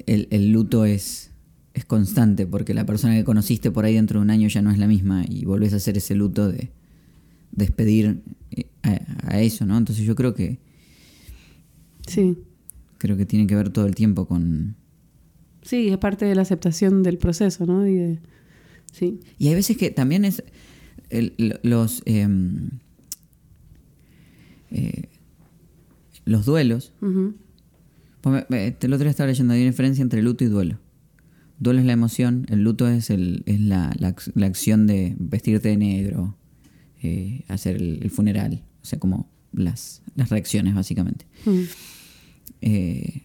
[0.07, 1.31] el, el luto es,
[1.75, 4.71] es constante, porque la persona que conociste por ahí dentro de un año ya no
[4.71, 6.71] es la misma y volvés a hacer ese luto de
[7.53, 9.77] despedir eh, a, a eso, ¿no?
[9.79, 10.59] Entonces yo creo que
[12.07, 12.39] Sí,
[12.99, 14.77] creo que tiene que ver todo el tiempo con,
[15.63, 17.87] sí, es parte de la aceptación del proceso, ¿no?
[17.87, 18.19] Y de,
[18.93, 20.43] sí, Y hay veces que también es
[21.11, 22.71] el- los em,
[24.71, 25.05] eh,
[26.25, 26.93] los duelos.
[28.27, 30.79] El otro día estaba leyendo, hay una diferencia entre luto y duelo.
[31.59, 35.15] Duelo es la emoción, el luto es, el, es la, la ac- la acción de
[35.19, 36.37] vestirte de negro,
[37.03, 41.27] eh, hacer el, el funeral, o sea, como las, las reacciones básicamente.
[41.45, 41.61] Mm,
[42.63, 43.23] Eh,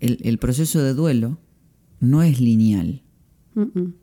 [0.00, 1.38] el, el proceso de duelo
[2.00, 3.02] no es lineal.
[3.54, 3.94] mm, mm.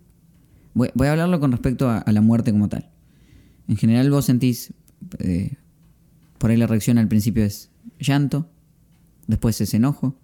[0.74, 2.90] Voy, voy a hablarlo con respecto a, a la muerte como tal.
[3.68, 4.74] En general vos sentís,
[5.20, 5.54] eh,
[6.38, 8.50] por ahí la reacción al principio es llanto,
[9.32, 10.16] después es enojo.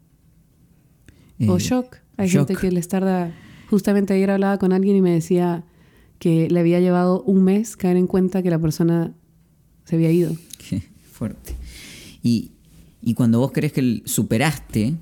[1.48, 1.98] o eh, shock.
[2.18, 2.48] Hay shock.
[2.48, 3.34] gente que les tarda...
[3.70, 5.66] Justamente ayer hablaba con alguien y me decía
[6.20, 9.14] que le había llevado un mes caer en cuenta que la persona
[9.84, 10.36] se había ido.
[10.70, 11.54] Qué fuerte.
[12.24, 12.52] Y,
[13.02, 14.96] y cuando vos crees que superaste,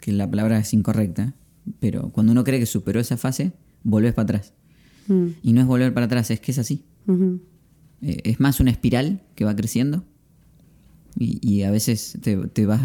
[0.00, 1.34] que la palabra es incorrecta,
[1.80, 3.52] pero cuando uno cree que superó esa fase,
[3.84, 4.52] volvés para atrás.
[5.06, 6.84] Mm, Y no es volver para atrás, es que es así.
[8.02, 10.04] Eh, es más una espiral que va creciendo
[11.16, 12.82] y, y a veces te, te vas,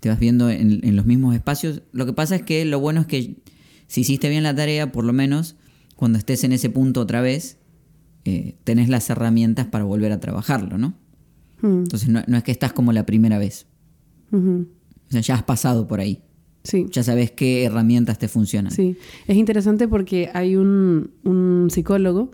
[0.00, 1.82] te vas viendo en, en los mismos espacios.
[1.92, 3.36] Lo que pasa es que lo bueno es que
[3.86, 5.56] si hiciste bien la tarea, por lo menos
[5.96, 7.58] cuando estés en ese punto otra vez,
[8.24, 10.94] eh, tenés las herramientas para volver a trabajarlo, ¿no?
[11.62, 13.66] Mm, Entonces no, no es que estás como la primera vez.
[14.32, 14.66] O
[15.10, 16.20] sea, ya has pasado por ahí.
[16.64, 16.86] Sí.
[16.90, 18.72] Ya sabes qué herramientas te funcionan.
[18.72, 18.96] Sí,
[19.28, 22.32] es interesante porque hay un, un psicólogo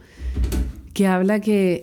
[0.94, 1.82] que habla que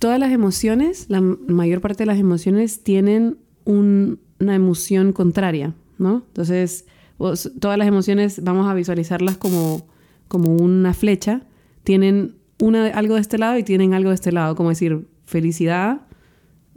[0.00, 6.22] todas las emociones, la mayor parte de las emociones tienen un- una emoción contraria, ¿no?
[6.28, 6.86] Entonces,
[7.18, 9.86] vos- todas las emociones vamos a visualizarlas como,
[10.28, 11.42] como una flecha,
[11.84, 16.02] tienen una, algo de este lado y tienen algo de este lado, como decir felicidad,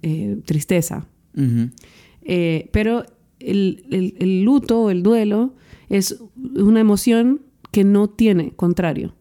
[0.02, 1.08] eh, tristeza,
[2.24, 3.04] eh, pero
[3.40, 5.54] el, el- el luto o el duelo
[5.90, 6.22] es
[6.56, 7.42] una emoción
[7.72, 9.14] que no tiene contrario.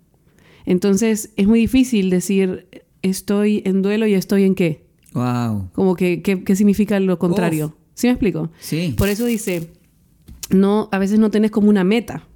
[0.65, 2.67] Entonces es muy difícil decir
[3.03, 4.85] estoy en duelo y estoy en qué.
[5.13, 5.71] Wow.
[5.73, 7.67] Como que, ¿qué, qué significa lo contrario?
[7.67, 7.86] Uf.
[7.97, 8.51] ¿Sí me explico?
[8.61, 8.95] Sí.
[8.97, 9.71] Por eso dice,
[10.51, 12.29] no, a veces no tenés como una meta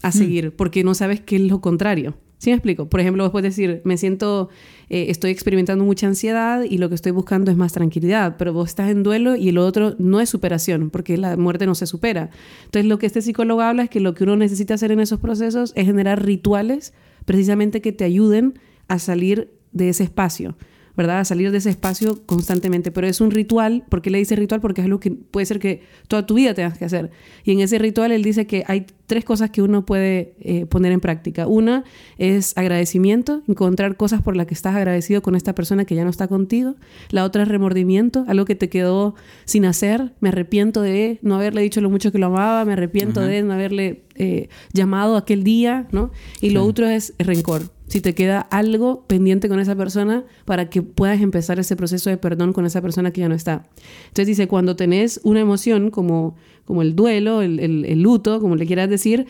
[0.00, 2.16] a seguir porque no sabes qué es lo contrario.
[2.38, 2.88] ¿Sí me explico?
[2.88, 4.48] Por ejemplo, vos puedes decir, me siento,
[4.88, 8.70] eh, estoy experimentando mucha ansiedad y lo que estoy buscando es más tranquilidad, pero vos
[8.70, 12.30] estás en duelo y el otro no es superación, porque la muerte no se supera.
[12.64, 15.20] Entonces, lo que este psicólogo habla es que lo que uno necesita hacer en esos
[15.20, 16.94] procesos es generar rituales
[17.26, 20.56] precisamente que te ayuden a salir de ese espacio.
[20.96, 21.20] ¿Verdad?
[21.20, 22.90] A salir de ese espacio constantemente.
[22.90, 24.60] Pero es un ritual, ¿por qué le dice ritual?
[24.60, 27.10] Porque es algo que puede ser que toda tu vida tengas que hacer.
[27.44, 30.92] Y en ese ritual él dice que hay tres cosas que uno puede eh, poner
[30.92, 31.46] en práctica.
[31.46, 31.84] Una
[32.18, 36.10] es agradecimiento, encontrar cosas por las que estás agradecido con esta persona que ya no
[36.10, 36.76] está contigo.
[37.10, 40.12] La otra es remordimiento, algo que te quedó sin hacer.
[40.20, 43.52] Me arrepiento de no haberle dicho lo mucho que lo amaba, me arrepiento de no
[43.52, 46.10] haberle eh, llamado aquel día, ¿no?
[46.40, 50.80] Y lo otro es rencor si te queda algo pendiente con esa persona para que
[50.80, 53.68] puedas empezar ese proceso de perdón con esa persona que ya no está.
[54.04, 58.64] Entonces dice, cuando tenés una emoción como, como el duelo, el, el, luto, como le
[58.64, 59.26] quieras decir,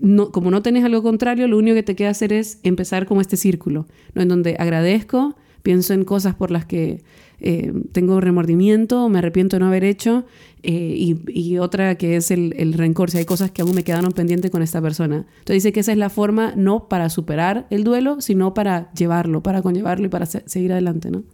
[0.00, 3.20] no, como no tenés algo contrario, lo único que te queda hacer es empezar como
[3.20, 4.22] este círculo, ¿no?
[4.22, 7.02] en donde agradezco, pienso en cosas por las que
[7.42, 10.26] eh, tengo remordimiento, me arrepiento de no haber hecho,
[10.62, 14.50] eh, y, otra que es el, rencor, si hay cosas que aún me quedaron pendientes
[14.50, 15.26] con esta persona.
[15.38, 19.42] Entonces dice que esa es la forma no para superar el duelo, sino para llevarlo,
[19.42, 21.24] para conllevarlo y para seguir adelante, ¿no?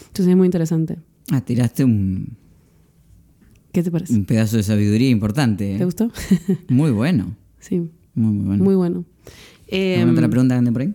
[0.00, 0.98] Entonces es muy interesante.
[1.30, 2.36] Ah, tiraste un...
[3.70, 4.12] ¿Qué te parece?
[4.14, 5.76] Un pedazo de sabiduría importante.
[5.76, 5.78] ¿eh?
[5.78, 6.10] ¿Te gustó?
[6.68, 7.36] muy bueno.
[7.58, 7.88] Sí.
[8.14, 8.64] Muy, muy bueno.
[8.64, 9.04] Muy bueno.
[10.12, 10.94] otra pregunta grande por ahí?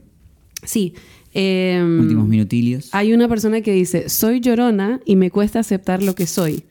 [0.63, 0.93] Sí.
[1.39, 2.89] Em, Últimos minutillos.
[2.93, 6.63] Hay una persona que dice, soy llorona y me cuesta aceptar lo que soy,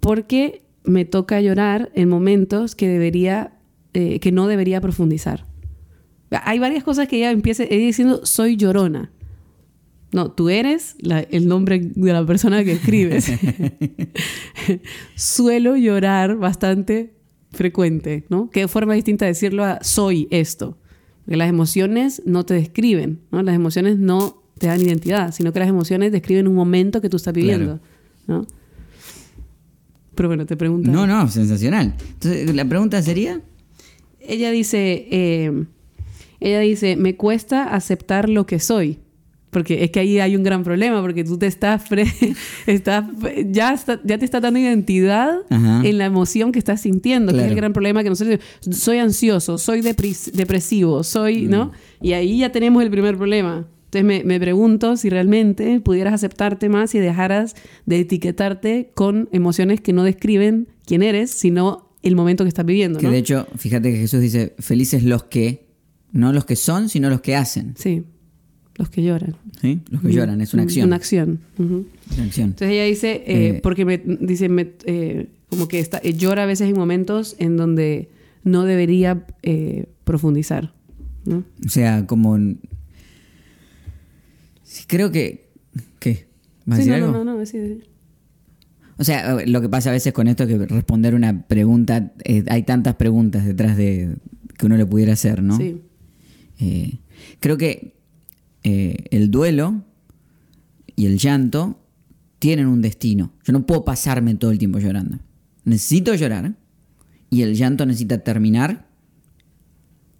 [0.00, 3.52] porque me toca llorar en momentos que debería,
[3.92, 5.46] eh, que no debería profundizar.
[6.30, 9.12] Hay varias cosas que ella empieza diciendo, soy llorona.
[10.10, 10.96] No, tú eres
[11.30, 13.30] el nombre de la persona que escribes.
[15.16, 17.14] Suelo llorar bastante
[17.50, 18.48] frecuente, ¿no?
[18.48, 20.78] Qué forma distinta de decirlo a soy esto.
[21.24, 23.42] Porque las emociones no te describen, ¿no?
[23.42, 27.16] Las emociones no te dan identidad, sino que las emociones describen un momento que tú
[27.16, 27.80] estás viviendo,
[28.26, 28.46] ¿no?
[30.14, 30.90] Pero bueno, te pregunto.
[30.90, 31.94] No, no, sensacional.
[32.14, 33.40] Entonces, la pregunta sería.
[34.20, 35.64] Ella dice, eh,
[36.40, 38.98] ella dice, me cuesta aceptar lo que soy.
[39.52, 41.84] Porque es que ahí hay un gran problema, porque tú te estás,
[42.66, 43.04] estás
[43.50, 47.54] ya, ya te está dando identidad en la emoción que estás sintiendo, que es el
[47.54, 51.66] gran problema que nosotros soy ansioso, soy depresivo, soy, ¿no?
[51.66, 52.06] Mm.
[52.06, 53.68] Y ahí ya tenemos el primer problema.
[53.84, 59.82] Entonces me, me, pregunto si realmente pudieras aceptarte más y dejaras de etiquetarte con emociones
[59.82, 62.98] que no describen quién eres, sino el momento que estás viviendo.
[62.98, 65.66] Que de hecho, fíjate que Jesús dice, felices los que,
[66.10, 67.74] no los que son, sino los que hacen.
[67.76, 68.04] Sí.
[68.76, 69.36] Los que lloran.
[69.60, 70.86] Sí, los que lloran, es una acción.
[70.86, 71.40] Una acción.
[72.08, 72.50] acción.
[72.50, 74.48] Entonces ella dice, eh, eh, porque me dice,
[74.86, 78.08] eh, como que está, llora a veces en momentos en donde
[78.44, 79.26] no debería
[80.04, 80.72] profundizar.
[81.26, 82.38] O sea, como...
[84.86, 85.50] Creo que...
[85.98, 86.26] ¿Qué?
[86.64, 87.12] ¿Vas a decir algo?
[87.12, 87.42] No, no, no,
[88.96, 92.12] O sea, lo que pasa a veces con esto es que responder una pregunta,
[92.48, 94.16] hay tantas preguntas detrás de
[94.56, 95.58] que uno le pudiera hacer, ¿no?
[95.58, 97.00] Sí.
[97.38, 98.01] creo que
[98.64, 99.82] eh, el duelo
[100.94, 101.78] y el llanto
[102.38, 103.32] tienen un destino.
[103.44, 105.18] Yo no puedo pasarme todo el tiempo llorando.
[105.64, 106.54] Necesito llorar
[107.30, 108.88] y el llanto necesita terminar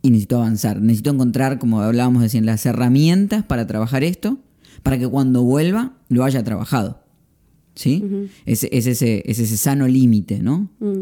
[0.03, 0.81] y necesito avanzar.
[0.81, 4.39] Necesito encontrar, como hablábamos las herramientas para trabajar esto,
[4.83, 7.01] para que cuando vuelva lo haya trabajado.
[7.75, 8.29] ¿Sí?
[8.45, 10.69] es, ese, ese, sano límite, ¿no?
[10.79, 11.01] Mm.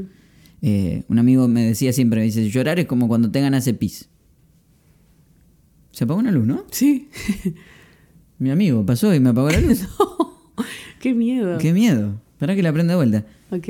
[0.63, 4.10] Eh, un amigo me decía siempre, me dice, llorar es como cuando tengan ese pis.
[5.93, 6.65] Se apagó una luz, ¿no?
[6.71, 7.09] Sí.
[8.39, 9.87] Mi amigo pasó y me apagó la luz.
[11.01, 11.59] qué miedo.
[11.59, 12.21] Qué miedo.
[12.33, 13.27] Espera que la prenda de vuelta.
[13.51, 13.69] Ok.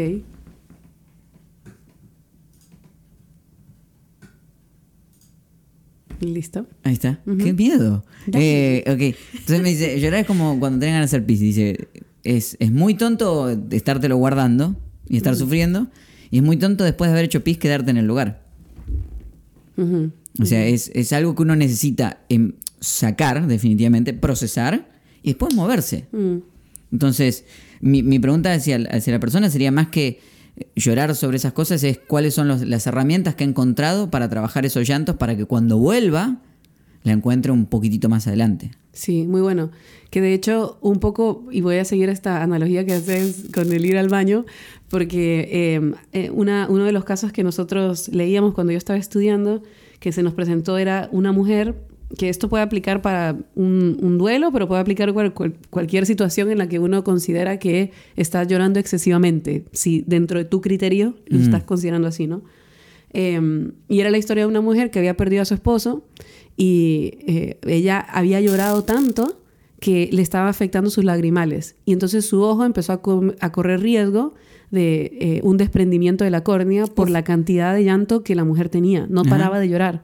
[6.20, 6.66] Listo.
[6.82, 7.20] Ahí está.
[7.24, 8.04] Qué miedo.
[8.32, 9.16] Eh, ok.
[9.32, 11.40] Entonces me dice, llorar es como cuando tengan ganas de hacer pis.
[11.40, 11.88] Dice,
[12.24, 14.76] es, es muy tonto estártelo guardando
[15.08, 15.88] y estar sufriendo.
[16.30, 18.42] Y es muy tonto después de haber hecho pis quedarte en el lugar.
[20.38, 24.88] O sea, es, algo que uno necesita em, sacar, definitivamente, procesar
[25.22, 26.06] y después moverse.
[26.12, 26.36] Mm.
[26.92, 27.44] Entonces,
[27.80, 30.20] mi, pregunta hacia, la persona sería más que
[30.76, 34.86] llorar sobre esas cosas, es cuáles son las herramientas que ha encontrado para trabajar esos
[34.86, 36.42] llantos para que cuando vuelva
[37.02, 38.72] la encuentre un poquitito más adelante.
[38.92, 39.70] Sí, muy bueno.
[40.10, 43.86] Que de hecho, un poco, y voy a seguir esta analogía que haces con el
[43.86, 44.44] ir al baño,
[44.88, 49.62] porque em, eh, una, uno de los casos que nosotros leíamos cuando yo estaba estudiando
[50.00, 51.76] que se nos presentó era una mujer
[52.18, 55.14] que esto puede aplicar para un, duelo, pero puede aplicar
[55.70, 60.60] cualquier situación en la que uno considera que está llorando excesivamente, si dentro de tu
[60.60, 62.42] criterio lo estás considerando así, ¿no?
[63.12, 66.04] Em, y era la historia de una mujer que había perdido a su esposo
[66.56, 69.40] y eh, ella había llorado tanto
[69.80, 71.76] que le estaba afectando sus lagrimales.
[71.84, 74.34] Y entonces su ojo empezó a correr riesgo
[74.70, 78.68] de eh, un desprendimiento de la córnea por la cantidad de llanto que la mujer
[78.68, 79.06] tenía.
[79.08, 80.02] No paraba de llorar.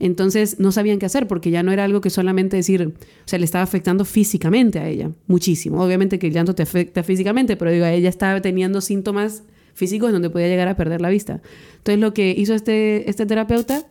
[0.00, 3.38] Entonces no sabían qué hacer porque ya no era algo que solamente decir, o sea,
[3.38, 5.82] le estaba afectando físicamente a ella, muchísimo.
[5.82, 9.42] Obviamente que el llanto te afecta físicamente, pero digo, ella estaba teniendo síntomas
[9.74, 11.40] físicos donde podía llegar a perder la vista.
[11.78, 13.86] Entonces lo que hizo este, este terapeuta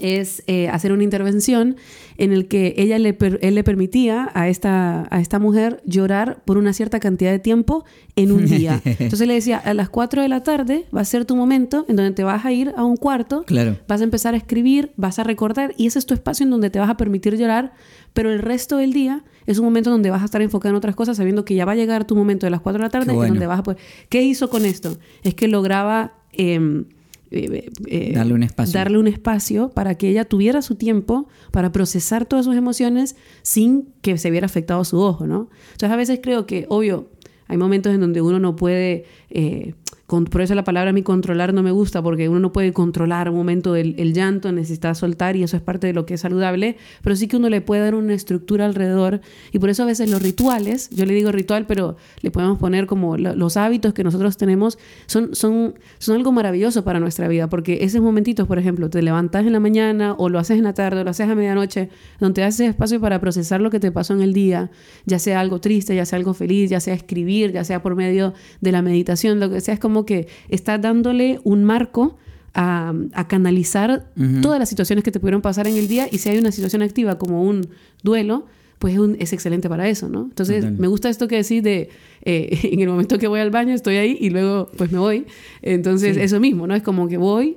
[0.00, 1.76] es eh, hacer una intervención
[2.18, 6.58] en el que ella le él le permitía a esta, a esta mujer llorar por
[6.58, 7.84] una cierta cantidad de tiempo
[8.16, 8.80] en un día.
[8.84, 11.96] Entonces le decía, a las 4 de la tarde va a ser tu momento en
[11.96, 13.76] donde te vas a ir a un cuarto, Claro.
[13.86, 16.68] vas a empezar a escribir, vas a recordar y ese es tu espacio en donde
[16.70, 17.72] te vas a permitir llorar,
[18.12, 20.96] pero el resto del día es un momento donde vas a estar enfocado en otras
[20.96, 23.10] cosas sabiendo que ya va a llegar tu momento de las 4 de la tarde
[23.12, 23.34] en bueno.
[23.34, 23.78] donde vas a poder...
[24.08, 24.98] ¿Qué hizo con esto?
[25.22, 26.14] Es que lograba...
[26.32, 26.86] em,
[27.30, 28.72] eh, eh, Darle un espacio.
[28.78, 33.88] darle un espacio para que ella tuviera su tiempo para procesar todas sus emociones sin
[34.00, 35.48] que se viera afectado su ojo, ¿no?
[35.72, 37.10] Entonces a veces creo que, obvio,
[37.48, 39.74] hay momentos en donde uno no puede, eh,
[40.06, 42.72] con- por eso la palabra a mí controlar no me gusta, porque uno no puede
[42.72, 46.14] controlar un momento el, el llanto, necesita soltar y eso es parte de lo que
[46.14, 49.20] es saludable, pero sí que uno le puede dar una estructura alrededor
[49.52, 52.86] y por eso a veces los rituales, yo le digo ritual, pero le podemos poner
[52.86, 57.48] como lo- los hábitos que nosotros tenemos, son, son, son algo maravilloso para nuestra vida,
[57.48, 60.74] porque esos momentitos, por ejemplo, te levantas en la mañana o lo haces en la
[60.74, 61.88] tarde o lo haces a medianoche,
[62.20, 64.70] donde haces espacio para procesar lo que te pasó en el día,
[65.04, 68.34] ya sea algo triste, ya sea algo feliz, ya sea escribir, ya sea por medio
[68.60, 72.16] de la meditación, lo que sea, es como que estás dándole un marco
[72.52, 74.10] a, a canalizar
[74.42, 76.82] todas las situaciones que te pudieron pasar en el día y si hay una situación
[76.82, 77.68] activa como un
[78.02, 78.46] duelo,
[78.78, 80.22] pues es, un- es excelente para eso, ¿no?
[80.24, 80.76] Entonces, Total.
[80.78, 81.88] me gusta esto que decís de
[82.22, 85.26] eh, en el momento que voy al baño estoy ahí y luego pues me voy.
[85.62, 86.22] Entonces, Sí.
[86.22, 86.74] eso mismo, ¿no?
[86.74, 87.56] Es como que voy,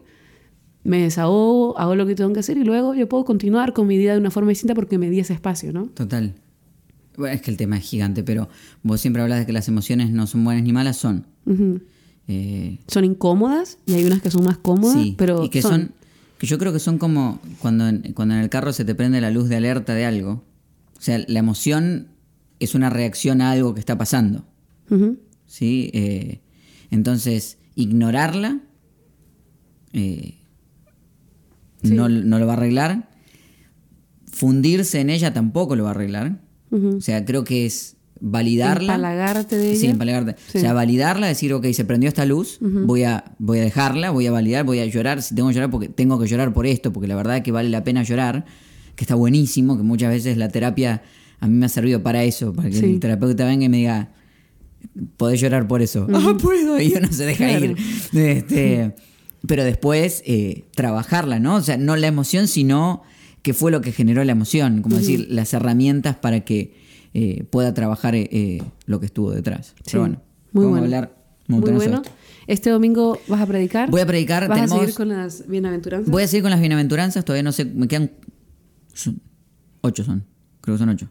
[0.83, 3.97] me desahogo, hago lo que tengo que hacer y luego yo puedo continuar con mi
[3.97, 5.87] vida de una forma distinta porque me di ese espacio, ¿no?
[5.87, 6.35] Total.
[7.17, 8.47] Bueno, es que el tema es gigante, pero
[8.81, 11.25] vos siempre hablas de que las emociones no son buenas ni malas, son.
[12.31, 15.93] Eh, Son incómodas y hay unas que son más cómodas, sí, pero y que son.
[16.37, 19.19] que yo creo que son como cuando en, cuando en el carro se te prende
[19.19, 20.43] la luz de alerta de algo.
[20.97, 22.09] O sea, la emoción
[22.59, 24.45] es una reacción a algo que está pasando.
[25.47, 25.89] ¿sí?
[25.93, 26.41] Eh,
[26.91, 28.59] entonces, ignorarla
[29.93, 30.35] eh,
[31.83, 31.93] Sí.
[31.93, 33.09] no, no lo va a arreglar.
[34.31, 36.41] Fundirse en ella tampoco lo va a arreglar.
[36.71, 38.93] O sea, creo que es validarla.
[38.95, 39.79] Empalagarte de ella.
[39.79, 40.35] Sí, empalagarte.
[40.51, 40.57] Sí.
[40.57, 44.27] O sea, validarla, decir, ok, se prendió esta luz, voy, a, voy a dejarla, voy
[44.27, 45.21] a validar, voy a llorar.
[45.21, 47.51] Si tengo que llorar, porque tengo que llorar por esto, porque la verdad es que
[47.51, 48.45] vale la pena llorar,
[48.95, 51.01] que está buenísimo, que muchas veces la terapia
[51.39, 52.85] a mí me ha servido para eso, para que Sí.
[52.85, 54.11] el terapeuta venga y me diga,
[55.17, 56.07] podés llorar por eso.
[56.13, 56.79] Ah, puedo.
[56.81, 57.65] Y uno se deja Claro.
[57.65, 57.77] ir.
[58.13, 58.95] Este,
[59.47, 61.55] pero después, eh, trabajarla, ¿no?
[61.55, 63.03] O sea, no la emoción, sino
[63.41, 64.81] qué fue lo que generó la emoción.
[64.81, 66.73] Como decir, las herramientas para que
[67.13, 69.73] eh, pueda trabajar eh, eh, lo que estuvo detrás.
[69.77, 69.83] Sí.
[69.85, 70.95] Pero bueno, Muy vamos bueno.
[70.95, 71.15] a hablar
[71.47, 72.01] Muy bueno.
[72.47, 73.89] Este domingo vas a predicar.
[73.91, 76.09] Voy a predicar, Vas a tenemos- seguir con las bienaventuranzas.
[76.11, 78.11] Voy a seguir con las bienaventuranzas, todavía no sé, me quedan...
[78.93, 79.21] son-
[79.81, 80.25] ocho son,
[80.61, 81.09] creo que son ocho.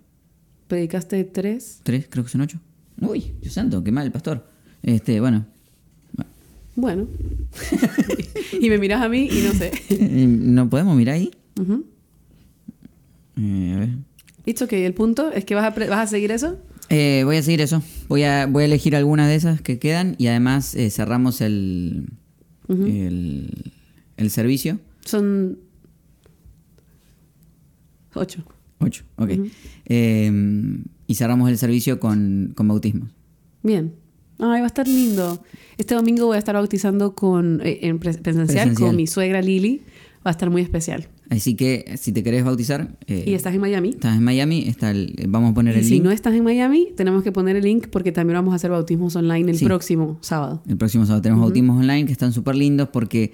[0.66, 1.80] Predicaste tres.
[1.84, 2.06] ¿Tres?
[2.10, 2.58] Creo que son ocho.
[3.00, 4.46] Uy, Dios santo, qué mal, pastor.
[4.82, 5.46] Este, bueno.
[6.76, 7.06] Bueno.
[8.60, 9.72] y me miras a mí y no sé.
[10.28, 11.30] ¿No podemos mirar ahí?
[13.36, 13.88] Eh, a ver.
[14.48, 16.56] Dicho que el punto es que vas a, pre- vas a seguir eso.
[16.88, 17.82] Eh, voy a seguir eso.
[18.08, 22.06] Voy a, voy a elegir algunas de esas que quedan y además eh, cerramos el,
[22.70, 23.72] el,
[24.16, 24.78] el servicio.
[25.04, 25.58] Son
[28.14, 28.42] ocho.
[28.80, 29.30] Ocho, ok.
[29.86, 30.32] Eh,
[31.06, 33.10] y cerramos el servicio con, con bautismos.
[33.62, 33.92] Bien.
[34.38, 35.42] Ay, va a estar lindo.
[35.76, 38.76] Este domingo voy a estar bautizando con, eh, en pres- presencial, Presencial.
[38.76, 39.82] con mi suegra Lili.
[40.26, 41.06] Va a estar muy especial.
[41.30, 43.90] Así que si te querés bautizar, eh, y estás en Miami.
[43.90, 46.42] estás en Miami, está el- vamos a poner Y el si link no estás en
[46.42, 49.64] Miami, tenemos que poner el link porque también vamos a hacer bautismos online el Sí.
[49.66, 50.62] próximo sábado.
[50.66, 51.20] el próximo sábado.
[51.22, 53.32] Tenemos bautismos online que están súper lindos porque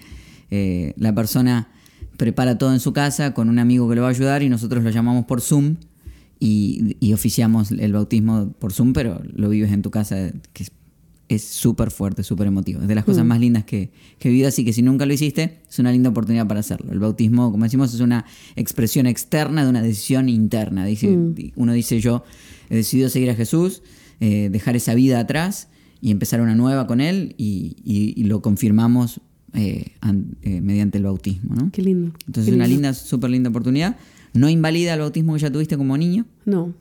[0.51, 1.69] eh, la persona
[2.17, 4.83] prepara todo en su casa con un amigo que lo va a ayudar y nosotros
[4.85, 5.77] lo llamamos por Zoom
[6.41, 10.73] y, y oficiamos el bautismo por Zoom, pero lo vives en tu casa, que es-
[11.35, 12.81] es súper fuerte, súper emotivo.
[12.83, 15.13] Es de las cosas más lindas que, que he vivido, así que si nunca lo
[15.13, 16.93] hiciste, es una linda oportunidad para hacerlo.
[16.93, 18.25] El bautismo, como decimos, es una
[18.57, 20.85] expresión externa de una decisión interna.
[20.87, 21.09] Dice,
[21.57, 22.25] Uno dice, yo
[22.71, 23.83] he decidido seguir a Jesús,
[24.21, 25.69] eh, dejar esa vida atrás
[26.01, 29.21] y empezar una nueva con Él y, y- y lo confirmamos
[29.55, 31.55] eh, an- eh, mediante el bautismo.
[31.55, 31.71] ¿no?
[31.73, 32.13] Qué lindo.
[32.27, 33.97] Entonces Qué es una linda, súper linda oportunidad.
[34.33, 36.75] No invalida el bautismo que ya tuviste como niño, No.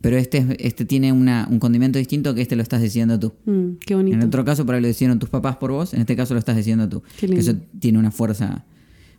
[0.00, 3.32] Pero este, es- este tiene una- un condimento distinto que este lo estás decidiendo tú.
[3.46, 4.16] Mm, qué bonito.
[4.16, 6.38] En otro caso, por ahí lo decidieron tus papás por vos, en este caso lo
[6.40, 7.02] estás diciendo tú.
[7.18, 7.40] Qué Que lindo.
[7.50, 8.64] eso tiene una fuerza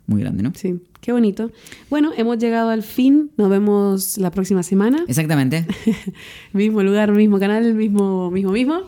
[0.06, 0.52] muy grande, ¿no?
[0.54, 1.50] Sí, qué bonito.
[1.90, 3.30] Bueno, hemos llegado al fin.
[3.36, 5.04] Nos vemos la próxima semana.
[5.06, 5.66] Exactamente.
[6.54, 8.80] mismo lugar, mismo canal, mismo, mismo, mismo.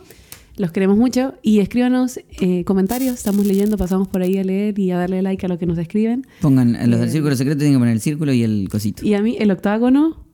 [0.57, 3.15] Los queremos mucho y escríbanos eh, comentarios.
[3.15, 5.79] Estamos leyendo, pasamos por ahí a leer y a darle like a lo que nos
[5.79, 6.27] escriben.
[6.43, 9.05] Pongan, los del círculo secreto tienen que poner el círculo y el cosito.
[9.07, 10.25] Y a mí el octágono,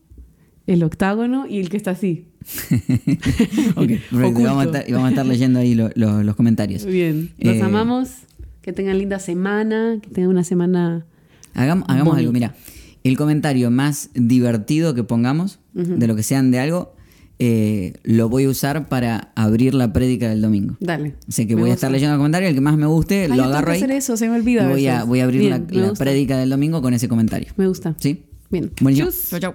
[0.66, 2.26] el octágono y el que está así.
[3.76, 4.40] ok, perfecto.
[4.40, 6.84] Y vamos, a estar, y vamos a estar leyendo ahí lo- lo- los comentarios.
[6.84, 8.08] Bien, los Eh, amamos.
[8.62, 11.06] Que tengan linda semana, que tengan una semana...
[11.54, 12.54] Hagamos, hagamos algo, mira.
[13.04, 16.92] El comentario más divertido que pongamos, de lo que sean de algo,
[17.38, 20.76] eh, lo voy a usar para abrir la prédica del domingo.
[20.80, 21.14] Dale.
[21.28, 23.44] Así que voy a estar leyendo el comentario, el que más me guste, Ay, lo
[23.44, 23.76] agarro ahí.
[23.76, 25.08] hacer eso, se me olvida y voy a, veces.
[25.08, 27.52] voy a abrir Bien, la, la prédica del domingo con ese comentario.
[27.56, 27.94] Me gusta.
[28.00, 28.24] ¿Sí?
[28.50, 28.72] Bien.
[28.96, 29.28] Chus.
[29.30, 29.54] Chau, chau.